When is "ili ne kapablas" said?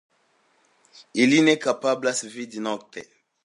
1.25-2.25